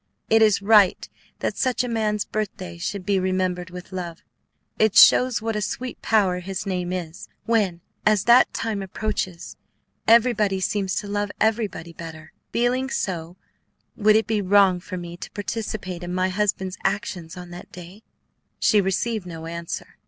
[0.31, 1.07] It is right
[1.41, 4.23] that such a man's birthday should be remembered with love;
[4.79, 9.57] it shows what a sweet power his name is, when, as that time approaches,
[10.07, 12.33] everybody seems to love everybody better.
[12.51, 13.37] Feeling so,
[13.95, 18.01] would it be wrong for me to participate in my husband's actions on that day?"
[18.59, 19.99] She received no answer.